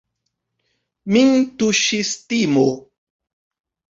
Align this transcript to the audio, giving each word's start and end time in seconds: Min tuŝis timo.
Min 1.15 1.33
tuŝis 1.59 2.13
timo. 2.33 2.65